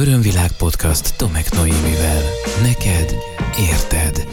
[0.00, 2.22] Örömvilág podcast Tomek Noémivel.
[2.62, 3.14] Neked
[3.70, 4.28] érted.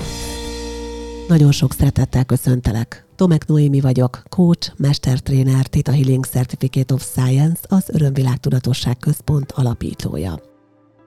[1.27, 3.05] Nagyon sok szeretettel köszöntelek.
[3.15, 10.39] Tomek Noémi vagyok, coach, mestertréner, Theta Healing Certificate of Science, az Örömvilág Tudatosság Központ alapítója.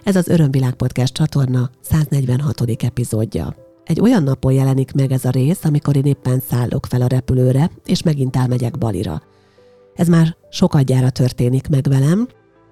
[0.05, 2.61] Ez az Örömvilág Podcast csatorna 146.
[2.83, 3.55] epizódja.
[3.85, 7.71] Egy olyan napon jelenik meg ez a rész, amikor én éppen szállok fel a repülőre,
[7.85, 9.23] és megint elmegyek Balira.
[9.95, 12.29] Ez már sokadjára történik meg velem,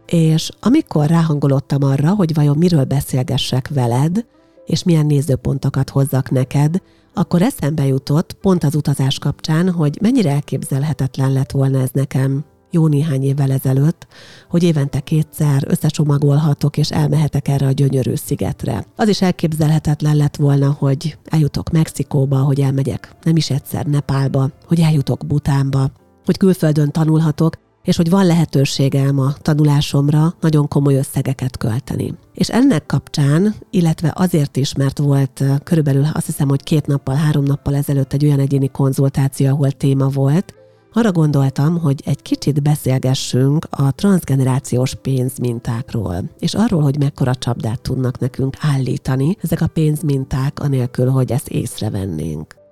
[0.06, 4.24] és amikor ráhangolottam arra, hogy vajon miről beszélgessek veled,
[4.66, 6.82] és milyen nézőpontokat hozzak neked,
[7.14, 12.86] akkor eszembe jutott pont az utazás kapcsán, hogy mennyire elképzelhetetlen lett volna ez nekem jó
[12.86, 14.06] néhány évvel ezelőtt,
[14.50, 18.84] hogy évente kétszer összecsomagolhatok és elmehetek erre a gyönyörű szigetre.
[18.96, 24.80] Az is elképzelhetetlen lett volna, hogy eljutok Mexikóba, hogy elmegyek nem is egyszer Nepálba, hogy
[24.80, 25.90] eljutok Butánba,
[26.24, 27.54] hogy külföldön tanulhatok,
[27.86, 32.14] és hogy van lehetőségem a tanulásomra nagyon komoly összegeket költeni.
[32.34, 37.44] És ennek kapcsán, illetve azért is, mert volt körülbelül azt hiszem, hogy két nappal, három
[37.44, 40.54] nappal ezelőtt egy olyan egyéni konzultáció, ahol téma volt,
[40.92, 48.18] arra gondoltam, hogy egy kicsit beszélgessünk a transgenerációs pénzmintákról, és arról, hogy mekkora csapdát tudnak
[48.18, 52.65] nekünk állítani ezek a pénzminták, anélkül, hogy ezt észrevennénk.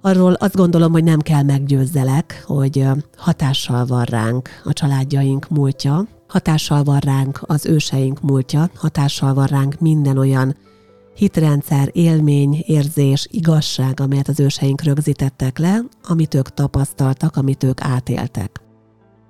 [0.00, 6.82] Arról azt gondolom, hogy nem kell meggyőzzelek, hogy hatással van ránk a családjaink múltja, hatással
[6.84, 10.56] van ránk az őseink múltja, hatással van ránk minden olyan
[11.14, 18.60] hitrendszer, élmény, érzés, igazság, amelyet az őseink rögzítettek le, amit ők tapasztaltak, amit ők átéltek.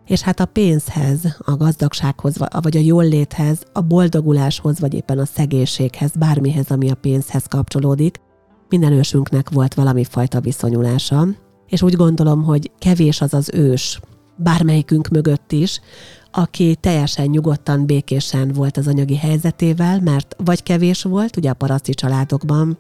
[0.07, 6.11] És hát a pénzhez, a gazdagsághoz, vagy a jólléthez, a boldoguláshoz, vagy éppen a szegénységhez,
[6.19, 8.21] bármihez, ami a pénzhez kapcsolódik,
[8.69, 11.27] minden ősünknek volt valami fajta viszonyulása,
[11.69, 14.01] és úgy gondolom, hogy kevés az az ős,
[14.37, 15.81] bármelyikünk mögött is,
[16.33, 21.95] aki teljesen nyugodtan, békésen volt az anyagi helyzetével, mert vagy kevés volt, ugye a paraszti
[21.95, 22.79] családokban,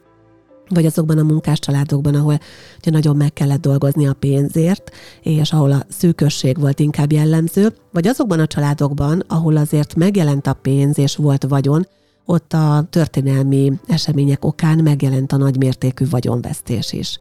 [0.68, 2.38] vagy azokban a munkás családokban, ahol
[2.80, 4.90] ugye nagyon meg kellett dolgozni a pénzért,
[5.22, 10.52] és ahol a szűkösség volt inkább jellemző, vagy azokban a családokban, ahol azért megjelent a
[10.52, 11.86] pénz és volt vagyon,
[12.30, 17.18] ott a történelmi események okán megjelent a nagymértékű vagyonvesztés is.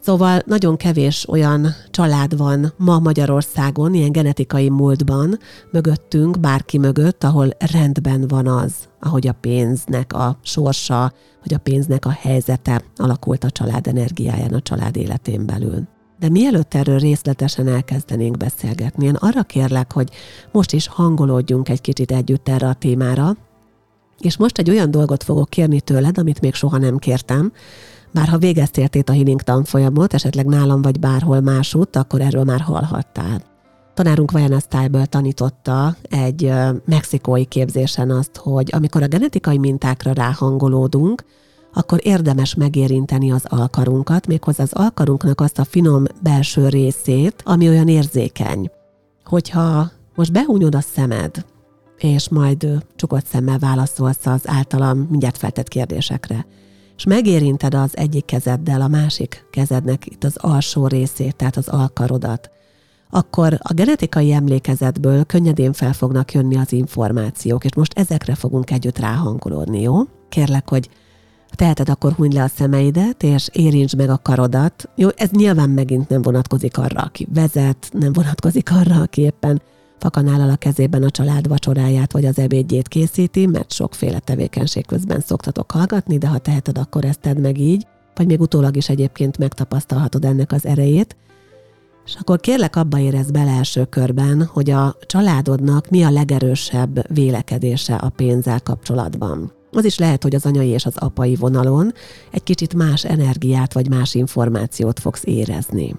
[0.00, 5.38] Szóval nagyon kevés olyan család van ma Magyarországon, ilyen genetikai múltban,
[5.70, 11.12] mögöttünk, bárki mögött, ahol rendben van az, ahogy a pénznek a sorsa,
[11.42, 15.82] hogy a pénznek a helyzete alakult a család energiáján, a család életén belül.
[16.18, 20.08] De mielőtt erről részletesen elkezdenénk beszélgetni, én arra kérlek, hogy
[20.52, 23.36] most is hangolódjunk egy kicsit együtt erre a témára,
[24.24, 27.52] és most egy olyan dolgot fogok kérni tőled, amit még soha nem kértem,
[28.10, 33.42] bár ha végeztél a healing tanfolyamot, esetleg nálam vagy bárhol másút, akkor erről már hallhattál.
[33.94, 36.52] Tanárunk Vajana Style tanította egy
[36.84, 41.24] mexikói képzésen azt, hogy amikor a genetikai mintákra ráhangolódunk,
[41.72, 47.88] akkor érdemes megérinteni az alkarunkat, méghozzá az alkarunknak azt a finom belső részét, ami olyan
[47.88, 48.70] érzékeny.
[49.24, 51.44] Hogyha most behúnyod a szemed,
[51.98, 56.46] és majd csukott szemmel válaszolsz az általam mindjárt feltett kérdésekre.
[56.96, 62.50] És megérinted az egyik kezeddel a másik kezednek itt az alsó részét, tehát az alkarodat,
[63.10, 68.98] akkor a genetikai emlékezetből könnyedén fel fognak jönni az információk, és most ezekre fogunk együtt
[68.98, 69.96] ráhangolódni, jó?
[70.28, 70.88] Kérlek, hogy
[71.50, 74.88] teheted, akkor hunyd le a szemeidet, és érintsd meg a karodat.
[74.96, 79.62] Jó, ez nyilván megint nem vonatkozik arra, aki vezet, nem vonatkozik arra, aki éppen
[80.04, 85.70] fakanállal a kezében a család vacsoráját vagy az ebédjét készíti, mert sokféle tevékenység közben szoktatok
[85.70, 90.24] hallgatni, de ha teheted, akkor ezt tedd meg így, vagy még utólag is egyébként megtapasztalhatod
[90.24, 91.16] ennek az erejét.
[92.06, 97.94] És akkor kérlek abba érez bele első körben, hogy a családodnak mi a legerősebb vélekedése
[97.94, 99.52] a pénzzel kapcsolatban.
[99.72, 101.92] Az is lehet, hogy az anyai és az apai vonalon
[102.30, 105.94] egy kicsit más energiát vagy más információt fogsz érezni.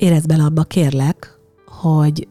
[0.00, 2.28] Érezd bele abba, kérlek, hogy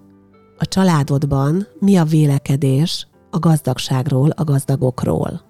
[0.57, 5.47] a családodban mi a vélekedés a gazdagságról, a gazdagokról.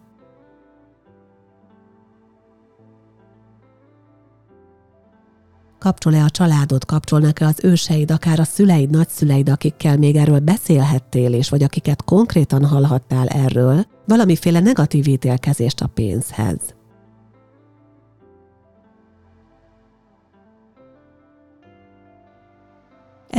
[5.79, 11.49] Kapcsol-e a családod, kapcsolnak-e az őseid, akár a szüleid, nagyszüleid, akikkel még erről beszélhettél, és
[11.49, 16.78] vagy akiket konkrétan hallhattál erről, valamiféle negatív ítélkezést a pénzhez.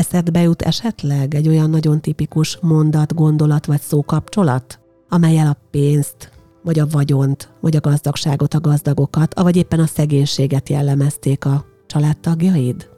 [0.00, 6.32] Eszedbe jut esetleg egy olyan nagyon tipikus mondat, gondolat vagy szókapcsolat, amelyel a pénzt,
[6.62, 12.88] vagy a vagyont, vagy a gazdagságot, a gazdagokat, avagy éppen a szegénységet jellemezték a családtagjaid?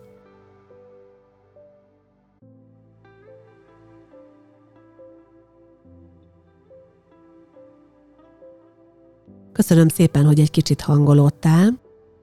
[9.53, 11.81] Köszönöm szépen, hogy egy kicsit hangolódtál,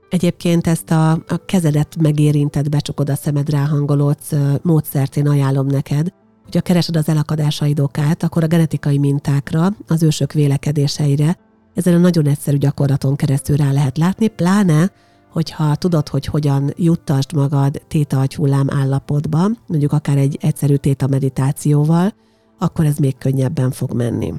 [0.09, 6.13] Egyébként ezt a, a kezedet megérintett, becsukod a szemed ráhangolódsz módszert én ajánlom neked,
[6.43, 11.37] hogyha keresed az elakadásaid okát, akkor a genetikai mintákra, az ősök vélekedéseire,
[11.73, 14.91] ezen a nagyon egyszerű gyakorlaton keresztül rá lehet látni, pláne,
[15.31, 22.13] hogyha tudod, hogy hogyan juttasd magad téta agyhullám állapotba, mondjuk akár egy egyszerű téta meditációval,
[22.57, 24.33] akkor ez még könnyebben fog menni.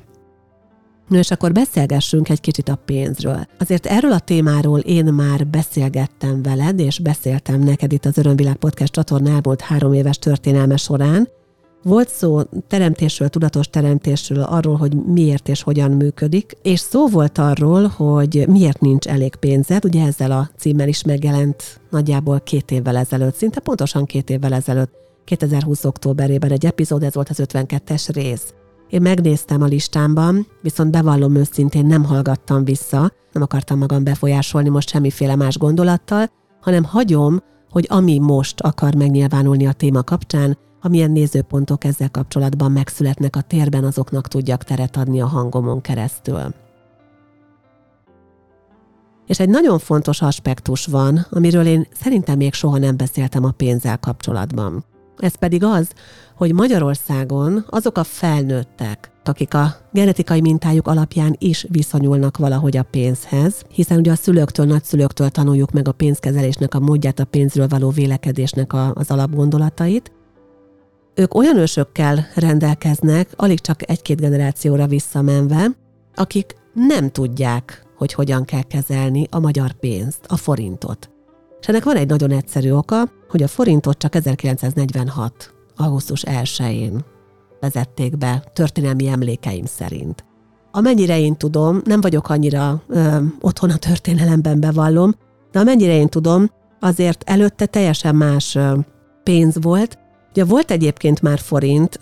[1.10, 3.46] No és akkor beszélgessünk egy kicsit a pénzről.
[3.58, 8.92] Azért erről a témáról én már beszélgettem veled, és beszéltem neked itt az Örömvilág Podcast
[8.92, 11.28] csatorna elmúlt három éves történelme során,
[11.82, 17.86] volt szó teremtésről, tudatos teremtésről, arról, hogy miért és hogyan működik, és szó volt arról,
[17.86, 23.34] hogy miért nincs elég pénzed, ugye ezzel a címmel is megjelent nagyjából két évvel ezelőtt,
[23.34, 24.92] szinte pontosan két évvel ezelőtt,
[25.24, 25.84] 2020.
[25.84, 28.54] októberében egy epizód, ez volt az 52-es rész.
[28.90, 34.88] Én megnéztem a listámban, viszont bevallom őszintén nem hallgattam vissza, nem akartam magam befolyásolni most
[34.88, 41.84] semmiféle más gondolattal, hanem hagyom, hogy ami most akar megnyilvánulni a téma kapcsán, amilyen nézőpontok
[41.84, 46.54] ezzel kapcsolatban megszületnek a térben, azoknak tudjak teret adni a hangomon keresztül.
[49.26, 53.98] És egy nagyon fontos aspektus van, amiről én szerintem még soha nem beszéltem a pénzzel
[53.98, 54.84] kapcsolatban.
[55.20, 55.90] Ez pedig az,
[56.36, 63.62] hogy Magyarországon azok a felnőttek, akik a genetikai mintájuk alapján is viszonyulnak valahogy a pénzhez,
[63.68, 68.72] hiszen ugye a szülőktől, nagyszülőktől tanuljuk meg a pénzkezelésnek a módját, a pénzről való vélekedésnek
[68.72, 70.12] a, az alapgondolatait,
[71.14, 75.66] ők olyan ősökkel rendelkeznek, alig csak egy-két generációra visszamenve,
[76.14, 81.09] akik nem tudják, hogy hogyan kell kezelni a magyar pénzt, a forintot.
[81.60, 85.54] És ennek van egy nagyon egyszerű oka, hogy a forintot csak 1946.
[85.76, 87.04] augusztus 1-én
[87.60, 90.24] vezették be történelmi emlékeim szerint.
[90.70, 95.14] Amennyire én tudom, nem vagyok annyira ö, otthon a történelemben bevallom,
[95.52, 98.58] de amennyire én tudom, azért előtte teljesen más
[99.22, 99.98] pénz volt,
[100.30, 102.00] Ugye volt egyébként már forint,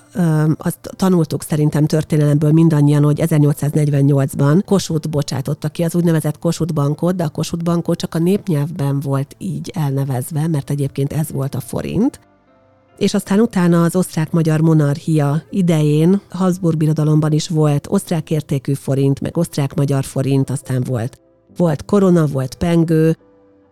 [0.56, 7.24] azt tanultuk szerintem történelemből mindannyian, hogy 1848-ban Kossuth bocsátotta ki az úgynevezett Kossuth bankot, de
[7.24, 12.20] a Kossuth bankot csak a népnyelvben volt így elnevezve, mert egyébként ez volt a forint.
[12.98, 19.36] És aztán utána az osztrák-magyar monarchia idején Habsburg birodalomban is volt osztrák értékű forint, meg
[19.36, 21.18] osztrák-magyar forint, aztán volt
[21.56, 23.16] volt korona, volt pengő,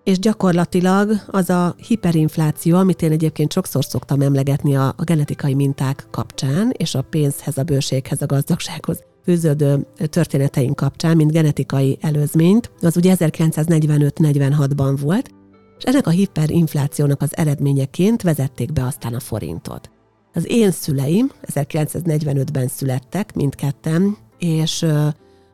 [0.06, 6.06] és gyakorlatilag az a hiperinfláció, amit én egyébként sokszor szoktam emlegetni a, a genetikai minták
[6.10, 12.96] kapcsán, és a pénzhez, a bőséghez, a gazdagsághoz fűződő történeteink kapcsán, mint genetikai előzményt, az
[12.96, 15.30] ugye 1945-46-ban volt,
[15.78, 19.90] és ennek a hiperinflációnak az eredményeként vezették be aztán a forintot.
[20.34, 24.86] Az én szüleim 1945-ben születtek mindketten, és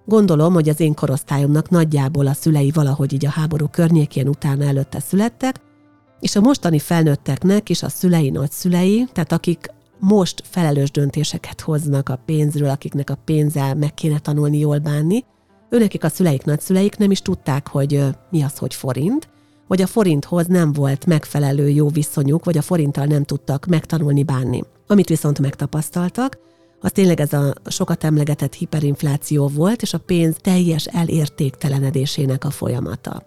[0.04, 5.00] Gondolom, hogy az én korosztályomnak nagyjából a szülei valahogy így a háború környékén utána előtte
[5.00, 5.60] születtek,
[6.20, 9.66] és a mostani felnőtteknek is a szülei nagyszülei, tehát akik
[9.98, 15.24] most felelős döntéseket hoznak a pénzről, akiknek a pénzzel meg kéne tanulni jól bánni,
[15.68, 19.28] őnekik a szüleik, nagyszüleik nem is tudták, hogy mi az, hogy forint,
[19.68, 24.62] vagy a forinthoz nem volt megfelelő jó viszonyuk, vagy a forinttal nem tudtak megtanulni bánni.
[24.86, 26.38] Amit viszont megtapasztaltak,
[26.82, 33.22] az tényleg ez a sokat emlegetett hiperinfláció volt, és a pénz teljes elértéktelenedésének a folyamata.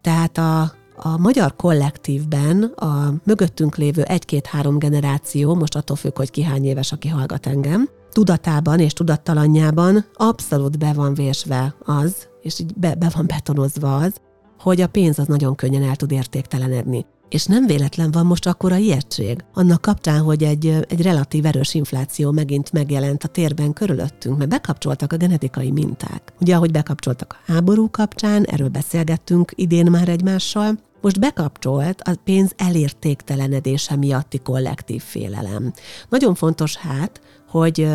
[0.00, 0.60] Tehát a,
[0.96, 6.92] a magyar kollektívben a mögöttünk lévő egy-két-három generáció, most attól függ, hogy ki hány éves,
[6.92, 13.10] aki hallgat engem, tudatában és tudattalanjában abszolút be van vésve az, és így be, be
[13.14, 14.12] van betonozva az,
[14.58, 17.06] hogy a pénz az nagyon könnyen el tud értéktelenedni.
[17.28, 19.44] És nem véletlen van most akkora ijegység.
[19.54, 25.12] Annak kapcsán, hogy egy, egy relatív erős infláció megint megjelent a térben körülöttünk, mert bekapcsoltak
[25.12, 26.32] a genetikai minták.
[26.40, 32.52] Ugye, ahogy bekapcsoltak a háború kapcsán, erről beszélgettünk idén már egymással, most bekapcsolt a pénz
[32.56, 35.72] elértéktelenedése miatti kollektív félelem.
[36.08, 37.88] Nagyon fontos hát, hogy,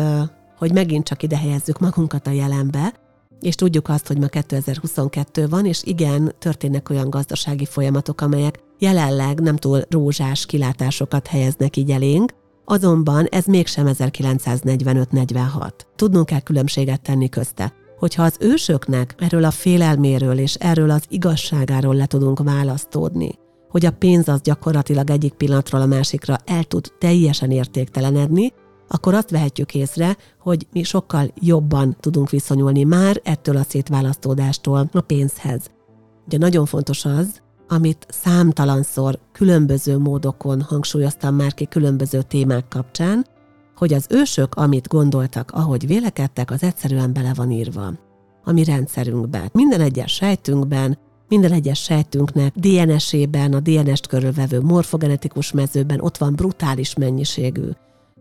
[0.58, 2.94] hogy megint csak ide helyezzük magunkat a jelenbe,
[3.40, 9.40] és tudjuk azt, hogy ma 2022 van, és igen, történnek olyan gazdasági folyamatok, amelyek jelenleg
[9.40, 12.32] nem túl rózsás kilátásokat helyeznek így elénk,
[12.64, 15.70] azonban ez mégsem 1945-46.
[15.96, 17.72] Tudnunk kell különbséget tenni közte.
[17.98, 23.38] Hogyha az ősöknek erről a félelméről és erről az igazságáról le tudunk választódni,
[23.68, 28.52] hogy a pénz az gyakorlatilag egyik pillanatról a másikra el tud teljesen értéktelenedni,
[28.88, 35.00] akkor azt vehetjük észre, hogy mi sokkal jobban tudunk viszonyulni már ettől a szétválasztódástól a
[35.00, 35.70] pénzhez.
[36.26, 43.26] Ugye nagyon fontos az, amit számtalanszor különböző módokon hangsúlyoztam már ki különböző témák kapcsán,
[43.76, 47.92] hogy az ősök, amit gondoltak, ahogy vélekedtek, az egyszerűen bele van írva.
[48.46, 49.48] a mi rendszerünkbe.
[49.52, 56.94] Minden egyes sejtünkben, minden egyes sejtünknek DNS-ében, a DNS-t körülvevő morfogenetikus mezőben ott van brutális
[56.94, 57.68] mennyiségű.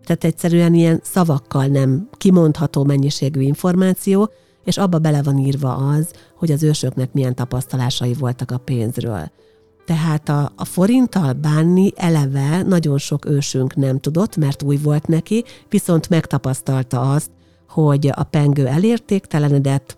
[0.04, 4.30] Tehát egyszerűen ilyen szavakkal nem kimondható mennyiségű információ,
[4.64, 9.32] és abba bele van írva az, hogy az ősöknek milyen tapasztalásai voltak a pénzről.
[9.86, 15.44] Tehát a, a forinttal bánni eleve nagyon sok ősünk nem tudott, mert új volt neki,
[15.70, 17.32] viszont megtapasztalta azt,
[17.68, 19.98] hogy a pengő elértéktelenedett,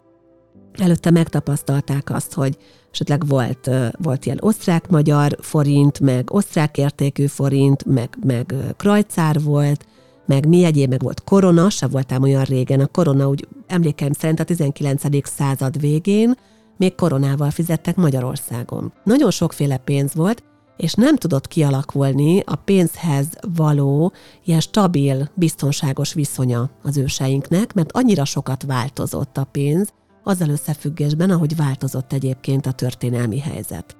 [0.74, 2.58] előtte megtapasztalták azt, hogy
[2.92, 9.86] esetleg volt, volt ilyen osztrák-magyar forint, meg osztrák értékű forint, meg, meg krajcár volt,
[10.26, 12.80] meg mi egyéb, meg volt korona, se voltál olyan régen.
[12.80, 15.28] A korona úgy emlékeim szerint a 19.
[15.28, 16.34] század végén
[16.78, 18.94] még koronával fizettek Magyarországon.
[19.04, 20.44] Nagyon sokféle pénz volt,
[20.78, 24.14] és nem tudott kialakulni a pénzhez való
[24.44, 31.56] ilyen stabil, biztonságos viszonya az őseinknek, mert annyira sokat változott a pénz, azzal összefüggésben, ahogy
[31.56, 33.96] változott egyébként a történelmi helyzet.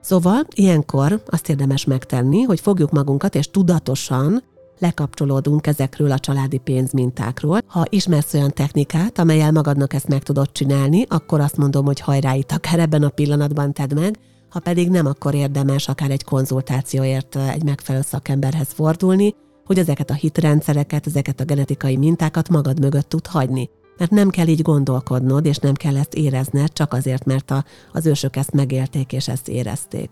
[0.00, 4.42] Szóval ilyenkor azt érdemes megtenni, hogy fogjuk magunkat, és tudatosan
[4.80, 7.60] lekapcsolódunk ezekről a családi pénzmintákról.
[7.66, 12.34] Ha ismersz olyan technikát, amelyel magadnak ezt meg tudod csinálni, akkor azt mondom, hogy hajrá
[12.34, 14.18] itt akár ebben a pillanatban tedd meg,
[14.48, 19.34] ha pedig nem, akkor érdemes akár egy konzultációért egy megfelelő szakemberhez fordulni,
[19.64, 23.70] hogy ezeket a hitrendszereket, ezeket a genetikai mintákat magad mögött tud hagyni.
[23.98, 28.06] Mert nem kell így gondolkodnod, és nem kell ezt érezned, csak azért, mert a, az
[28.06, 30.10] ősök ezt megélték és ezt érezték.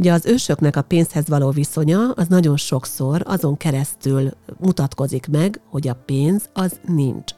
[0.00, 5.88] Ugye az ősöknek a pénzhez való viszonya az nagyon sokszor azon keresztül mutatkozik meg, hogy
[5.88, 7.32] a pénz az nincs.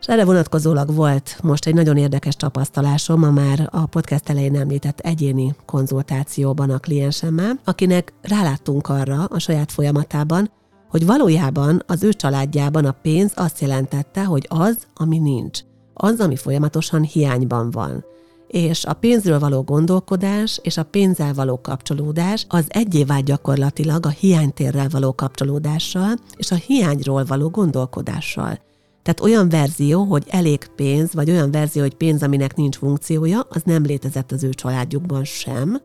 [0.00, 5.00] És erre vonatkozólag volt most egy nagyon érdekes tapasztalásom a már a podcast elején említett
[5.00, 10.50] egyéni konzultációban a kliensemmel, akinek ráláttunk arra a saját folyamatában,
[10.88, 15.60] hogy valójában az ő családjában a pénz azt jelentette, hogy az, ami nincs,
[15.94, 18.04] az, ami folyamatosan hiányban van
[18.52, 24.08] és a pénzről való gondolkodás és a pénzzel való kapcsolódás az egyé vált gyakorlatilag a
[24.08, 28.58] hiánytérrel való kapcsolódással és a hiányról való gondolkodással.
[29.02, 33.62] Tehát olyan verzió, hogy elég pénz, vagy olyan verzió, hogy pénz, aminek nincs funkciója, az
[33.64, 35.80] nem létezett az ő családjukban sem,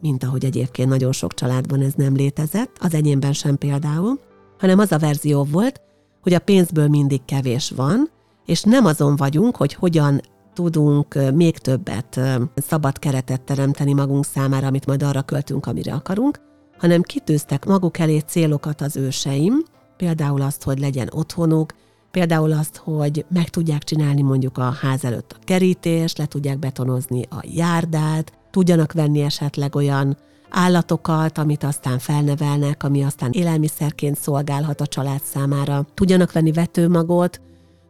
[0.00, 4.20] mint ahogy egyébként nagyon sok családban ez nem létezett, az enyémben sem például,
[4.58, 5.80] hanem az a verzió volt,
[6.22, 8.10] hogy a pénzből mindig kevés van,
[8.46, 10.20] és nem azon vagyunk, hogy hogyan
[10.60, 12.20] tudunk még többet
[12.54, 16.40] szabad keretet teremteni magunk számára, amit majd arra költünk, amire akarunk,
[16.78, 19.64] hanem kitűztek maguk elé célokat az őseim,
[19.96, 21.72] például azt, hogy legyen otthonuk,
[22.10, 27.22] például azt, hogy meg tudják csinálni mondjuk a ház előtt a kerítést, le tudják betonozni
[27.30, 30.16] a járdát, tudjanak venni esetleg olyan
[30.50, 37.40] állatokat, amit aztán felnevelnek, ami aztán élelmiszerként szolgálhat a család számára, tudjanak venni vetőmagot,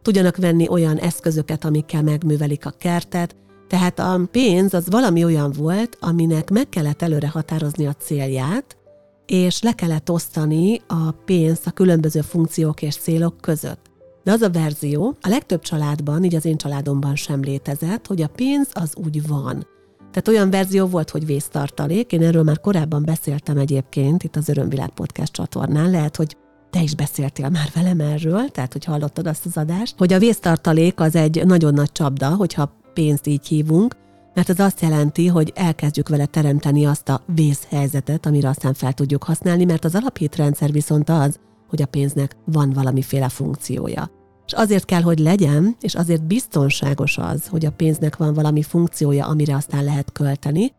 [0.01, 3.35] tudjanak venni olyan eszközöket, amikkel megművelik a kertet,
[3.67, 8.77] tehát a pénz az valami olyan volt, aminek meg kellett előre határozni a célját,
[9.25, 13.89] és le kellett osztani a pénzt a különböző funkciók és célok között.
[14.23, 18.27] De az a verzió a legtöbb családban, így az én családomban sem létezett, hogy a
[18.27, 19.67] pénz az úgy van.
[19.97, 24.89] Tehát olyan verzió volt, hogy vésztartalék, én erről már korábban beszéltem egyébként itt az Örömvilág
[24.89, 26.37] Podcast csatornán, lehet, hogy
[26.71, 30.99] te is beszéltél már velem erről, tehát hogy hallottad azt az adást, hogy a vésztartalék
[30.99, 33.95] az egy nagyon nagy csapda, hogyha pénzt így hívunk,
[34.33, 39.23] mert ez azt jelenti, hogy elkezdjük vele teremteni azt a vészhelyzetet, amire aztán fel tudjuk
[39.23, 44.11] használni, mert az alapítrendszer viszont az, hogy a pénznek van valamiféle funkciója.
[44.45, 49.25] És azért kell, hogy legyen, és azért biztonságos az, hogy a pénznek van valami funkciója,
[49.25, 50.71] amire aztán lehet költeni,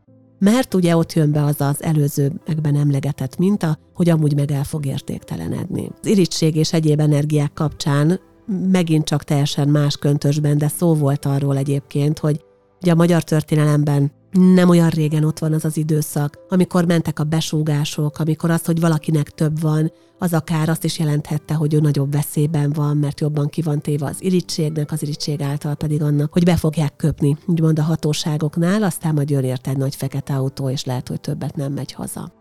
[0.43, 4.87] mert ugye ott jön be az az előzőekben emlegetett minta, hogy amúgy meg el fog
[4.87, 5.91] értéktelenedni.
[6.01, 8.21] Az irítség és egyéb energiák kapcsán
[8.71, 12.45] megint csak teljesen más köntösben, de szó volt arról egyébként, hogy
[12.81, 14.13] ugye a magyar történelemben
[14.55, 18.81] nem olyan régen ott van az az időszak, amikor mentek a besúgások, amikor az, hogy
[18.81, 23.49] valakinek több van, az akár azt is jelenthette, hogy ő nagyobb veszélyben van, mert jobban
[23.49, 27.79] ki van téve az irítségnek, az irítség által pedig annak, hogy be fogják köpni, úgymond
[27.79, 31.73] a hatóságoknál, aztán majd jön érte egy nagy fekete autó, és lehet, hogy többet nem
[31.73, 32.33] megy haza.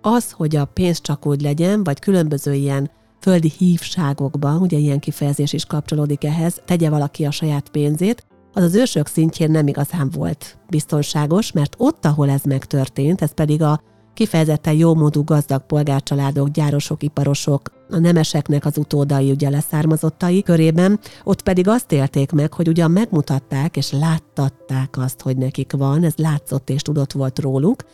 [0.00, 5.52] Az, hogy a pénz csak úgy legyen, vagy különböző ilyen földi hívságokban, ugye ilyen kifejezés
[5.52, 10.58] is kapcsolódik ehhez, tegye valaki a saját pénzét, az az ősök szintjén nem igazán volt
[10.68, 13.80] biztonságos, mert ott, ahol ez megtörtént, ez pedig a
[14.14, 21.68] kifejezetten jómódú gazdag polgárcsaládok, gyárosok, iparosok, a nemeseknek az utódai, ugye leszármazottai körében, ott pedig
[21.68, 26.82] azt élték meg, hogy ugyan megmutatták és láttatták azt, hogy nekik van, ez látszott és
[26.82, 27.84] tudott volt róluk,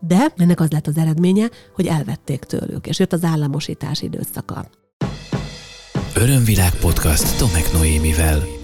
[0.00, 4.66] de ennek az lett az eredménye, hogy elvették tőlük, és jött az államosítás időszaka.
[6.14, 8.57] Örömvilág podcast Tomek Noémivel.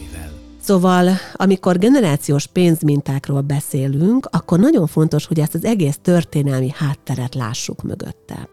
[0.64, 7.82] Szóval, amikor generációs pénzmintákról beszélünk, akkor nagyon fontos, hogy ezt az egész történelmi hátteret lássuk
[7.82, 8.48] mögötte.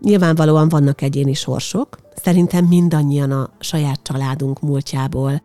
[0.00, 5.42] Nyilvánvalóan vannak egyéni sorsok, szerintem mindannyian a saját családunk múltjából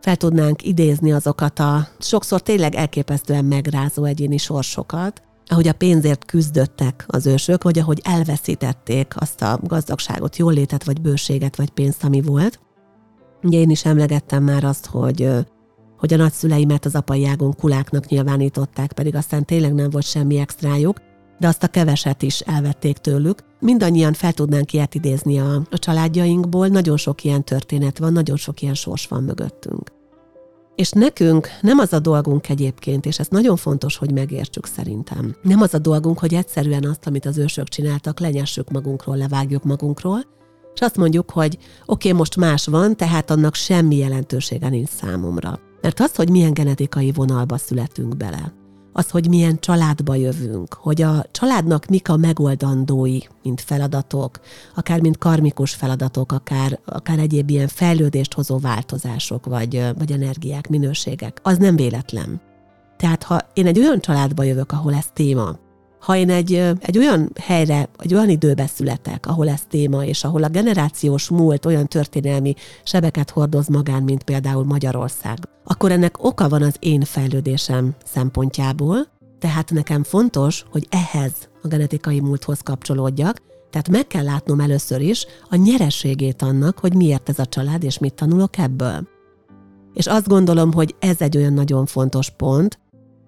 [0.00, 7.04] fel tudnánk idézni azokat a sokszor tényleg elképesztően megrázó egyéni sorsokat, ahogy a pénzért küzdöttek
[7.06, 12.60] az ősök, vagy ahogy elveszítették azt a gazdagságot, jólétet, vagy bőséget, vagy pénzt, ami volt.
[13.42, 15.28] Ugye én is emlegettem már azt, hogy
[15.98, 21.00] hogy a nagyszüleimet az apai ágon kuláknak nyilvánították, pedig aztán tényleg nem volt semmi extrájuk,
[21.38, 23.38] de azt a keveset is elvették tőlük.
[23.60, 28.62] Mindannyian fel tudnánk ilyet idézni a, a családjainkból, nagyon sok ilyen történet van, nagyon sok
[28.62, 29.92] ilyen sors van mögöttünk.
[30.74, 35.36] És nekünk nem az a dolgunk egyébként, és ez nagyon fontos, hogy megértsük szerintem.
[35.42, 40.24] Nem az a dolgunk, hogy egyszerűen azt, amit az ősök csináltak, lenyessük magunkról, levágjuk magunkról,
[40.78, 45.58] és azt mondjuk, hogy oké, okay, most más van, tehát annak semmi jelentősége nincs számomra.
[45.80, 48.52] Mert az, hogy milyen genetikai vonalba születünk bele,
[48.92, 54.40] az, hogy milyen családba jövünk, hogy a családnak mik a megoldandói, mint feladatok,
[54.74, 61.40] akár mint karmikus feladatok, akár, akár egyéb ilyen fejlődést hozó változások, vagy, vagy energiák, minőségek,
[61.42, 62.40] az nem véletlen.
[62.96, 65.58] Tehát ha én egy olyan családba jövök, ahol ez téma,
[66.00, 70.42] ha én egy, egy olyan helyre, egy olyan időbe születek, ahol ez téma, és ahol
[70.42, 76.62] a generációs múlt olyan történelmi sebeket hordoz magán, mint például Magyarország, akkor ennek oka van
[76.62, 79.06] az én fejlődésem szempontjából,
[79.38, 85.26] tehát nekem fontos, hogy ehhez a genetikai múlthoz kapcsolódjak, tehát meg kell látnom először is
[85.50, 89.08] a nyereségét annak, hogy miért ez a család, és mit tanulok ebből.
[89.94, 92.78] És azt gondolom, hogy ez egy olyan nagyon fontos pont,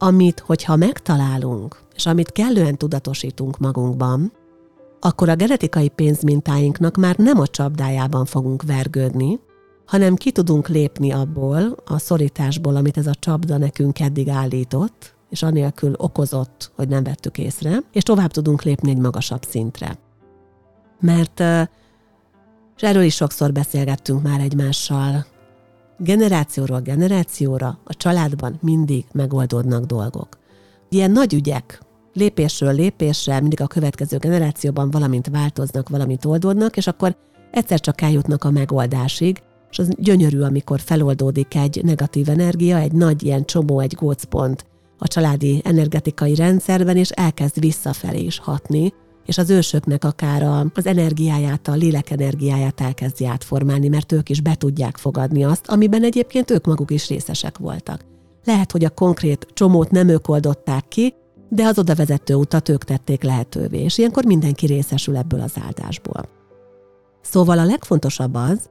[0.03, 4.33] amit, hogyha megtalálunk, és amit kellően tudatosítunk magunkban,
[5.01, 9.41] akkor a genetikai pénzmintáinknak már nem a csapdájában fogunk vergődni,
[9.87, 15.43] hanem ki tudunk lépni abból, a szorításból, amit ez a csapda nekünk eddig állított, és
[15.43, 19.99] anélkül okozott, hogy nem vettük észre, és tovább tudunk lépni egy magasabb szintre.
[21.01, 21.41] Mert,
[22.77, 25.27] és erről is sokszor beszélgettünk már egymással,
[26.03, 30.39] generációról generációra a családban mindig megoldódnak dolgok.
[30.89, 31.81] Ilyen nagy ügyek,
[32.13, 37.17] lépésről lépésre mindig a következő generációban valamint változnak, valamint oldódnak, és akkor
[37.51, 43.23] egyszer csak eljutnak a megoldásig, és az gyönyörű, amikor feloldódik egy negatív energia, egy nagy
[43.23, 44.65] ilyen csomó, egy gócpont
[44.99, 48.93] a családi energetikai rendszerben, és elkezd visszafelé is hatni,
[49.31, 54.55] és az ősöknek akár az energiáját, a lélek energiáját elkezdi átformálni, mert ők is be
[54.55, 58.05] tudják fogadni azt, amiben egyébként ők maguk is részesek voltak.
[58.45, 61.15] Lehet, hogy a konkrét csomót nem ők oldották ki,
[61.49, 66.29] de az oda vezető utat ők tették lehetővé, és ilyenkor mindenki részesül ebből az áldásból.
[67.21, 68.71] Szóval a legfontosabb az,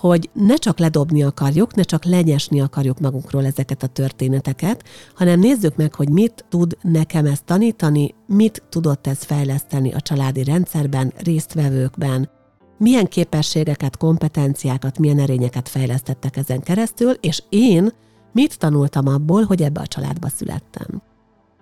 [0.00, 4.84] hogy ne csak ledobni akarjuk, ne csak lenyesni akarjuk magunkról ezeket a történeteket,
[5.14, 10.44] hanem nézzük meg, hogy mit tud nekem ezt tanítani, mit tudott ez fejleszteni a családi
[10.44, 12.30] rendszerben, résztvevőkben,
[12.78, 17.90] milyen képességeket, kompetenciákat, milyen erényeket fejlesztettek ezen keresztül, és én
[18.32, 21.02] mit tanultam abból, hogy ebbe a családba születtem.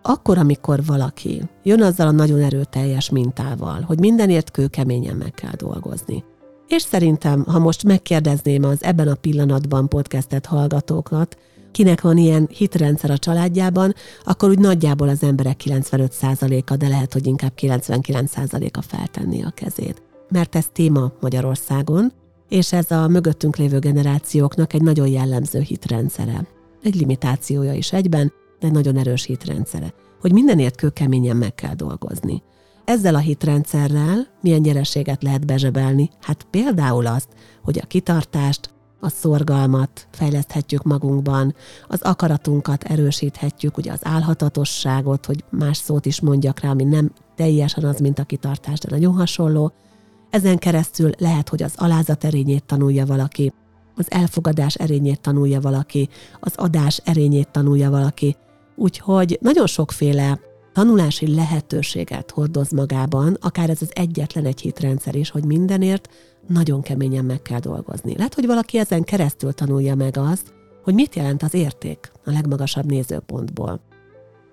[0.03, 6.25] Akkor, amikor valaki jön azzal a nagyon erőteljes mintával, hogy mindenért kőkeményen meg kell dolgozni,
[6.69, 11.37] és szerintem, ha most megkérdezném az ebben a pillanatban podcastet hallgatókat,
[11.71, 17.27] kinek van ilyen hitrendszer a családjában, akkor úgy nagyjából az emberek 95%-a, de lehet, hogy
[17.27, 20.03] inkább 99%-a feltenni a kezét.
[20.29, 22.13] Mert ez téma Magyarországon,
[22.49, 26.47] és ez a mögöttünk lévő generációknak egy nagyon jellemző hitrendszere.
[26.83, 32.43] Egy limitációja is egyben, de nagyon erős hitrendszere, hogy mindenért kőkeményen meg kell dolgozni.
[32.87, 36.11] Ezzel a hitrendszerrel milyen nyereséget lehet bezsebelni?
[36.21, 37.29] Hát például azt,
[37.63, 38.71] hogy a kitartást,
[39.01, 41.55] a szorgalmat fejleszthetjük magunkban,
[41.89, 47.85] az akaratunkat erősíthetjük, ugye az álhatatosságot, hogy más szót is mondjak rá, ami nem teljesen
[47.85, 49.73] az, mint a kitartás, de nagyon hasonló.
[50.31, 53.53] Ezen keresztül lehet, hogy az alázat erényét tanulja valaki,
[53.97, 56.09] az elfogadás erényét tanulja valaki,
[56.41, 58.37] az adás erényét tanulja valaki.
[58.77, 60.41] Úgyhogy nagyon sokféle
[60.77, 66.09] tanulási lehetőséget hordoz magában, akár ez az egyetlen egy hitrendszer is, hogy mindenért
[66.47, 68.17] nagyon keményen meg kell dolgozni.
[68.17, 72.85] Lehet, hogy valaki ezen keresztül tanulja meg azt, hogy mit jelent az érték a legmagasabb
[72.85, 73.81] nézőpontból.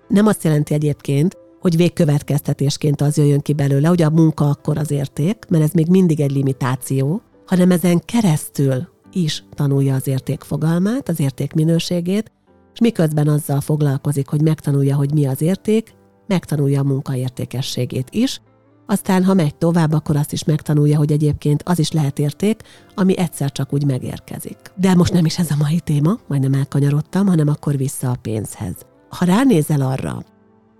[0.08, 4.90] Nem azt jelenti egyébként, hogy végkövetkeztetésként az jöjjön ki belőle, hogy a munka akkor az
[4.90, 11.08] érték, mert ez még mindig egy limitáció, hanem ezen keresztül is tanulja az érték fogalmát,
[11.08, 12.32] az érték minőségét,
[12.72, 15.94] és miközben azzal foglalkozik, hogy megtanulja, hogy mi az érték,
[16.26, 18.40] megtanulja a munkaértékességét is,
[18.86, 22.60] Aztán, ha megy tovább, akkor azt is megtanulja, hogy egyébként az is lehet érték,
[22.94, 24.58] ami egyszer csak úgy megérkezik.
[24.76, 28.74] De most nem is ez a mai téma, majdnem elkanyarodtam, hanem akkor vissza a pénzhez.
[29.08, 30.24] Ha ránézel arra,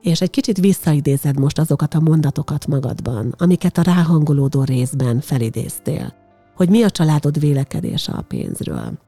[0.01, 6.15] és egy kicsit visszaidézed most azokat a mondatokat magadban, amiket a ráhangolódó részben felidéztél,
[6.57, 8.99] hogy mi a családod vélekedése a pénzről.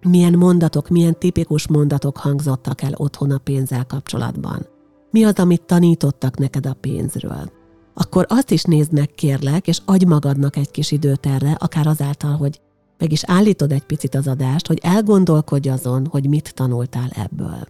[0.00, 4.73] Milyen mondatok, milyen tipikus mondatok hangzottak el otthon a pénzzel kapcsolatban.
[5.14, 7.50] Mi az, amit tanítottak neked a pénzről
[7.94, 12.36] akkor azt is nézd meg, kérlek, és adj magadnak egy kis időt erre, akár azáltal,
[12.36, 12.60] hogy
[12.98, 17.66] meg is állítod egy picit az adást, hogy elgondolkodj azon, hogy mit tanultál ebből.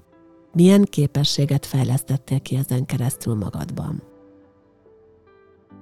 [0.53, 4.03] Milyen képességet fejlesztettél ki ezen keresztül magadban.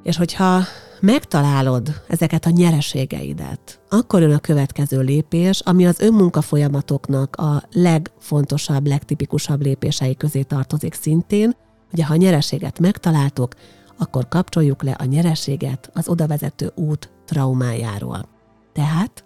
[0.03, 0.63] És hogyha
[1.01, 8.87] megtalálod ezeket a nyereségeidet, akkor jön a következő lépés, ami az önmunka folyamatoknak a legfontosabb,
[8.87, 11.57] legtipikusabb lépései közé tartozik szintén,
[11.91, 13.55] hogy ha a nyereséget megtaláltok,
[13.99, 18.29] akkor kapcsoljuk le a nyereséget az odavezető út traumájáról.
[18.73, 19.25] Tehát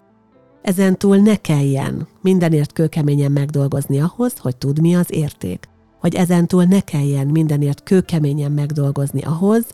[0.62, 5.68] ezentúl ne kelljen mindenért kőkeményen megdolgozni ahhoz, hogy tud mi az érték.
[6.00, 9.64] Hogy ezentúl ne kelljen mindenért kőkeményen megdolgozni ahhoz,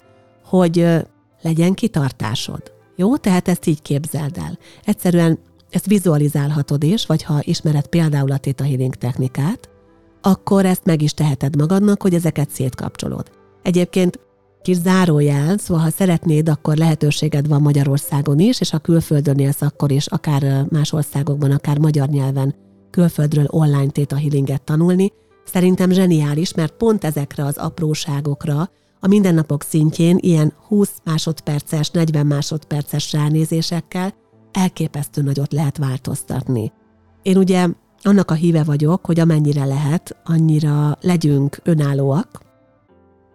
[0.58, 0.86] hogy
[1.42, 2.62] legyen kitartásod.
[2.96, 3.16] Jó?
[3.16, 4.58] Tehát ezt így képzeld el.
[4.84, 5.38] Egyszerűen
[5.70, 9.70] ezt vizualizálhatod is, vagy ha ismered például a Theta Healing technikát,
[10.20, 13.30] akkor ezt meg is teheted magadnak, hogy ezeket szétkapcsolod.
[13.62, 14.18] Egyébként
[14.62, 19.90] kis zárójel, szóval ha szeretnéd, akkor lehetőséged van Magyarországon is, és ha külföldön élsz, akkor
[19.90, 22.54] is akár más országokban, akár magyar nyelven
[22.90, 25.12] külföldről online téta healinget tanulni.
[25.44, 28.70] Szerintem zseniális, mert pont ezekre az apróságokra,
[29.04, 34.14] a mindennapok szintjén ilyen 20 másodperces, 40 másodperces ránézésekkel
[34.52, 36.72] elképesztő nagyot lehet változtatni.
[37.22, 37.68] Én ugye
[38.02, 42.40] annak a híve vagyok, hogy amennyire lehet, annyira legyünk önállóak,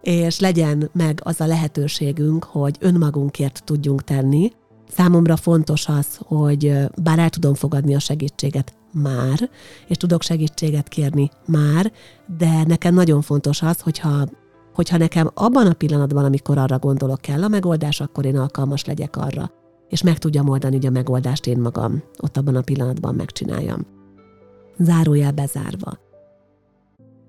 [0.02, 4.52] és legyen meg az a lehetőségünk, hogy önmagunkért tudjunk tenni.
[4.90, 9.50] Számomra fontos az, hogy bár el tudom fogadni a segítséget már,
[9.86, 11.92] és tudok segítséget kérni már,
[12.38, 14.28] de nekem nagyon fontos az, hogyha
[14.78, 19.16] hogyha nekem abban a pillanatban, amikor arra gondolok kell a megoldás, akkor én alkalmas legyek
[19.16, 19.50] arra,
[19.88, 23.86] és meg tudjam oldani, hogy a megoldást én magam ott abban a pillanatban megcsináljam.
[24.78, 25.98] Zárójel bezárva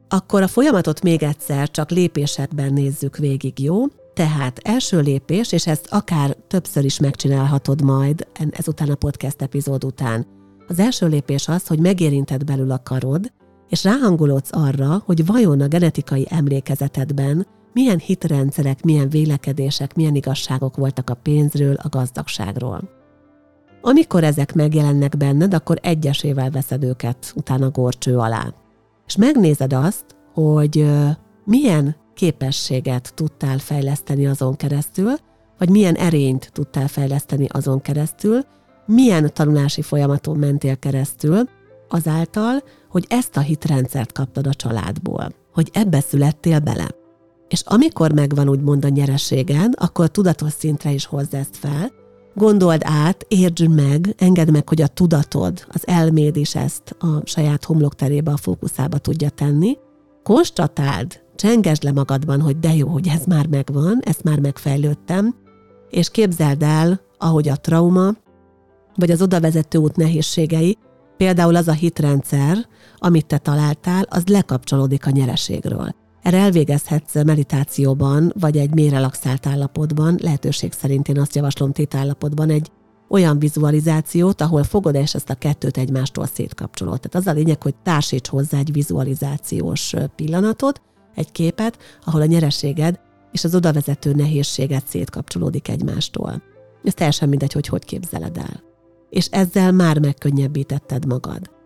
[0.09, 3.85] akkor a folyamatot még egyszer csak lépésekben nézzük végig, jó?
[4.13, 10.25] Tehát első lépés, és ezt akár többször is megcsinálhatod majd ezután a podcast epizód után.
[10.67, 13.31] Az első lépés az, hogy megérinted belül a karod,
[13.69, 21.09] és ráhangolódsz arra, hogy vajon a genetikai emlékezetedben milyen hitrendszerek, milyen vélekedések, milyen igazságok voltak
[21.09, 22.89] a pénzről, a gazdagságról.
[23.81, 28.53] Amikor ezek megjelennek benned, akkor egyesével veszed őket utána gorcső alá
[29.09, 30.85] és megnézed azt, hogy
[31.45, 35.13] milyen képességet tudtál fejleszteni azon keresztül,
[35.57, 38.41] vagy milyen erényt tudtál fejleszteni azon keresztül,
[38.85, 41.49] milyen tanulási folyamaton mentél keresztül,
[41.87, 46.87] azáltal, hogy ezt a hitrendszert kaptad a családból, hogy ebbe születtél bele.
[47.47, 51.91] És amikor megvan úgymond a nyereséged, akkor tudatos szintre is hozz ezt fel,
[52.39, 57.63] Gondold át, értsd meg, engedd meg, hogy a tudatod, az elméd is ezt a saját
[57.63, 59.77] homlokterébe, a fókuszába tudja tenni.
[60.23, 65.35] Konstatáld, csengesd le magadban, hogy de jó, hogy ez már megvan, ezt már megfejlődtem,
[65.89, 68.15] és képzeld el, ahogy a trauma,
[68.95, 70.77] vagy az odavezető út nehézségei,
[71.19, 72.57] például az a hitrendszer,
[72.97, 75.95] amit te találtál, az lekapcsolódik a nyereségről.
[76.21, 78.91] Erre elvégezhetsz meditációban, vagy egy mély
[79.41, 82.71] állapotban, lehetőség szerint én azt javaslom állapotban egy
[83.09, 86.99] olyan vizualizációt, ahol fogod és ezt a kettőt egymástól szétkapcsolod.
[86.99, 90.81] Tehát az a lényeg, hogy társíts hozzá egy vizualizációs pillanatot,
[91.15, 92.99] egy képet, ahol a nyereséged
[93.31, 96.41] és az odavezető nehézséget szétkapcsolódik egymástól.
[96.83, 98.68] Ez teljesen mindegy, hogy hogy képzeled el.
[99.09, 101.57] És ezzel már megkönnyebbítetted magad.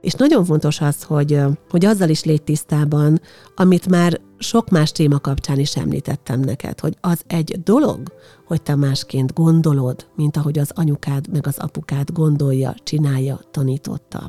[0.00, 3.20] És nagyon fontos az, hogy, hogy azzal is légy tisztában,
[3.54, 8.02] amit már sok más téma kapcsán is említettem neked, hogy az egy dolog,
[8.46, 14.28] hogy te másként gondolod, mint ahogy az anyukád meg az apukád gondolja, csinálja, tanította.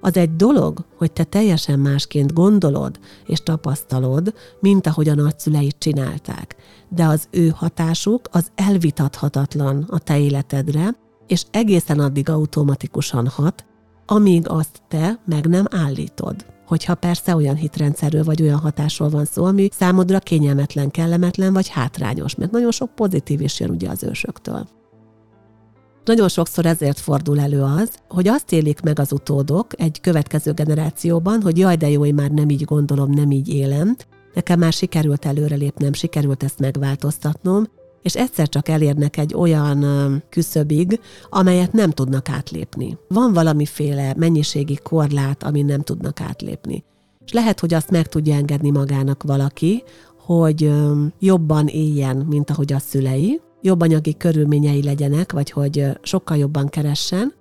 [0.00, 6.56] Az egy dolog, hogy te teljesen másként gondolod és tapasztalod, mint ahogy a nagyszüleid csinálták.
[6.88, 10.94] De az ő hatásuk az elvitathatatlan a te életedre,
[11.26, 13.64] és egészen addig automatikusan hat,
[14.06, 16.46] amíg azt te meg nem állítod.
[16.66, 22.34] Hogyha persze olyan hitrendszerről vagy olyan hatásról van szó, ami számodra kényelmetlen, kellemetlen vagy hátrányos,
[22.34, 24.68] mert nagyon sok pozitív is jön ugye az ősöktől.
[26.04, 31.42] Nagyon sokszor ezért fordul elő az, hogy azt élik meg az utódok egy következő generációban,
[31.42, 33.96] hogy jaj, de jó, én már nem így gondolom, nem így élem,
[34.34, 37.64] nekem már sikerült előrelépnem, sikerült ezt megváltoztatnom,
[38.02, 39.84] és egyszer csak elérnek egy olyan
[40.28, 42.98] küszöbig, amelyet nem tudnak átlépni.
[43.08, 46.84] Van valamiféle mennyiségi korlát, ami nem tudnak átlépni.
[47.24, 49.82] És lehet, hogy azt meg tudja engedni magának valaki,
[50.24, 50.72] hogy
[51.18, 57.34] jobban éljen, mint ahogy a szülei, jobb anyagi körülményei legyenek, vagy hogy sokkal jobban keressen,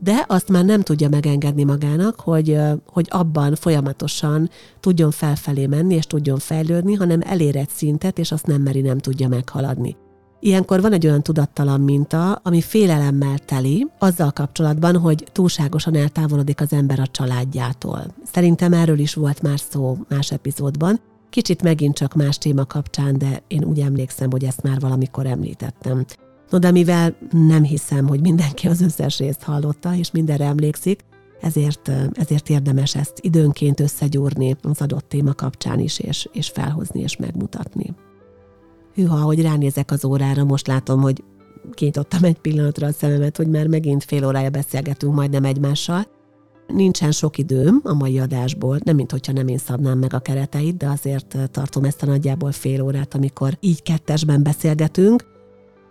[0.00, 4.50] de azt már nem tudja megengedni magának, hogy, hogy abban folyamatosan
[4.80, 8.98] tudjon felfelé menni, és tudjon fejlődni, hanem elér egy szintet, és azt nem meri, nem
[8.98, 9.96] tudja meghaladni.
[10.40, 16.72] Ilyenkor van egy olyan tudattalan minta, ami félelemmel teli, azzal kapcsolatban, hogy túlságosan eltávolodik az
[16.72, 18.14] ember a családjától.
[18.32, 23.42] Szerintem erről is volt már szó más epizódban, kicsit megint csak más téma kapcsán, de
[23.46, 26.04] én úgy emlékszem, hogy ezt már valamikor említettem.
[26.50, 31.04] No de mivel nem hiszem, hogy mindenki az összes részt hallotta, és mindenre emlékszik,
[31.40, 37.16] ezért, ezért érdemes ezt időnként összegyúrni az adott téma kapcsán is, és, és felhozni és
[37.16, 37.94] megmutatni.
[38.96, 41.24] Hűha, hogy ránézek az órára, most látom, hogy
[41.72, 46.06] kinyitottam egy pillanatra a szememet, hogy már megint fél órája beszélgetünk majdnem egymással.
[46.66, 50.76] Nincsen sok időm a mai adásból, nem mint hogyha nem én szabnám meg a kereteit,
[50.76, 55.24] de azért tartom ezt a nagyjából fél órát, amikor így kettesben beszélgetünk.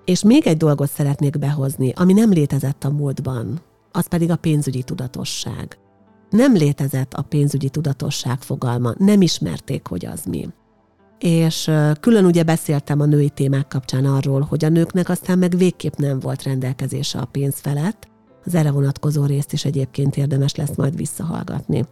[0.06, 4.84] És még egy dolgot szeretnék behozni, ami nem létezett a múltban, az pedig a pénzügyi
[4.84, 5.78] tudatosság.
[6.30, 10.50] Nem létezett a pénzügyi tudatosság fogalma, nem ismerték, hogy az mi.
[11.20, 15.96] És külön ugye beszéltem a női témák kapcsán arról, hogy a nőknek aztán meg végképp
[15.96, 18.08] nem volt rendelkezése a pénz felett,
[18.46, 21.86] az erre vonatkozó részt is egyébként érdemes lesz majd visszahallgatni.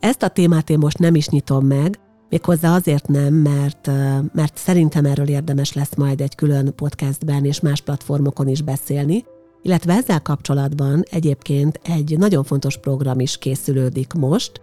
[0.00, 1.98] Ezt a témát én most nem is nyitom meg,
[2.30, 3.90] Méghozzá azért nem, mert,
[4.34, 9.24] mert szerintem erről érdemes lesz majd egy külön podcastben és más platformokon is beszélni,
[9.62, 14.60] illetve ezzel kapcsolatban egyébként egy nagyon fontos program is készülődik most,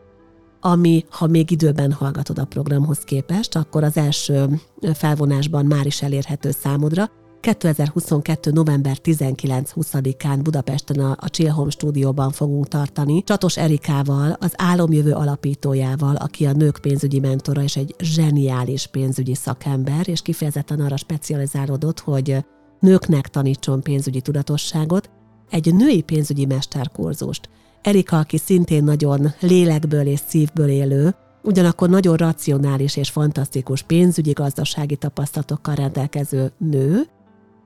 [0.71, 4.62] ami, ha még időben hallgatod a programhoz képest, akkor az első
[4.93, 8.51] felvonásban már is elérhető számodra, 2022.
[8.51, 16.15] november 19-20-án Budapesten a, a Chill Home stúdióban fogunk tartani Csatos Erikával, az Álomjövő alapítójával,
[16.15, 22.45] aki a nők pénzügyi mentora és egy zseniális pénzügyi szakember, és kifejezetten arra specializálódott, hogy
[22.80, 25.10] nőknek tanítson pénzügyi tudatosságot,
[25.49, 27.49] egy női pénzügyi mesterkurzust.
[27.88, 34.95] Erika, aki szintén nagyon lélekből és szívből élő, ugyanakkor nagyon racionális és fantasztikus pénzügyi gazdasági
[34.95, 37.02] tapasztalatokkal rendelkező nő,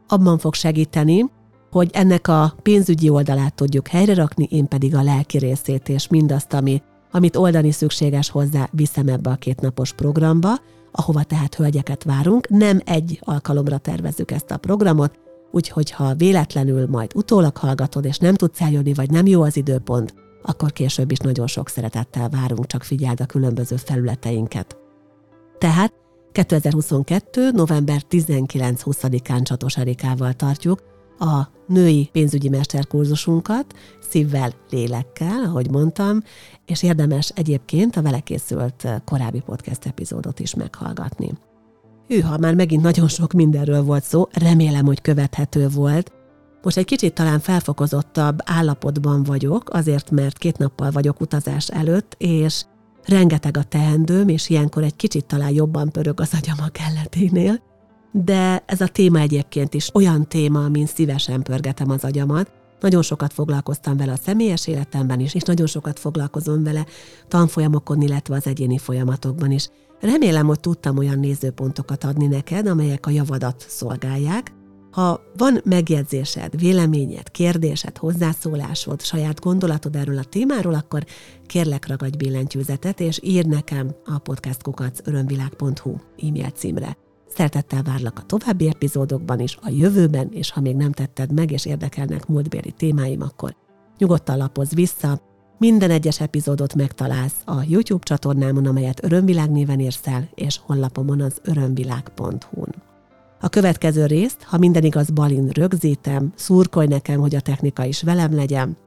[0.07, 1.25] abban fog segíteni,
[1.71, 6.53] hogy ennek a pénzügyi oldalát tudjuk helyre rakni, én pedig a lelki részét és mindazt,
[6.53, 6.81] ami,
[7.12, 10.53] amit oldani szükséges hozzá, viszem ebbe a kétnapos programba,
[10.91, 12.49] ahova tehát hölgyeket várunk.
[12.49, 15.19] Nem egy alkalomra tervezzük ezt a programot,
[15.51, 20.13] úgyhogy ha véletlenül majd utólag hallgatod, és nem tudsz eljönni, vagy nem jó az időpont,
[20.41, 24.77] akkor később is nagyon sok szeretettel várunk, csak figyeld a különböző felületeinket.
[25.57, 25.93] Tehát
[26.31, 27.51] 2022.
[27.51, 30.83] november 19-20-án Csatos Erikával tartjuk
[31.19, 33.65] a női pénzügyi mesterkurzusunkat,
[34.09, 36.23] szívvel, lélekkel, ahogy mondtam,
[36.65, 41.31] és érdemes egyébként a vele készült korábbi podcast epizódot is meghallgatni.
[42.12, 46.12] Hűha, már megint nagyon sok mindenről volt szó, remélem, hogy követhető volt.
[46.62, 52.63] Most egy kicsit talán felfokozottabb állapotban vagyok, azért mert két nappal vagyok utazás előtt, és
[53.06, 57.62] rengeteg a teendőm, és ilyenkor egy kicsit talán jobban pörög az agyam a kelleténél,
[58.12, 62.52] de ez a téma egyébként is olyan téma, amin szívesen pörgetem az agyamat.
[62.80, 66.86] Nagyon sokat foglalkoztam vele a személyes életemben is, és nagyon sokat foglalkozom vele
[67.28, 69.69] tanfolyamokon, illetve az egyéni folyamatokban is.
[70.01, 74.53] Remélem, hogy tudtam olyan nézőpontokat adni neked, amelyek a javadat szolgálják,
[74.91, 81.05] ha van megjegyzésed, véleményed, kérdésed, hozzászólásod, saját gondolatod erről a témáról, akkor
[81.45, 85.95] kérlek ragadj billentyűzetet, és ír nekem a podcastkukacörömvilág.hu
[86.27, 86.97] e-mail címre.
[87.27, 91.65] Szeretettel várlak a további epizódokban is, a jövőben, és ha még nem tetted meg, és
[91.65, 93.55] érdekelnek múltbéli témáim, akkor
[93.97, 95.31] nyugodtan lapozz vissza.
[95.62, 101.41] Minden egyes epizódot megtalálsz a YouTube csatornámon, amelyet Örömvilág néven érsz el, és honlapomon az
[101.43, 102.76] örömvilág.hu-n.
[103.39, 108.36] A következő részt, ha minden igaz, Balin rögzítem, szurkolj nekem, hogy a technika is velem
[108.36, 108.78] legyen,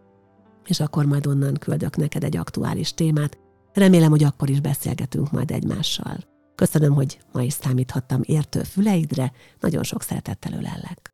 [0.66, 3.38] és akkor majd onnan küldök neked egy aktuális témát.
[3.72, 6.16] Remélem, hogy akkor is beszélgetünk majd egymással.
[6.54, 11.13] Köszönöm, hogy ma is számíthattam értő füleidre, nagyon sok szeretettel ölellek.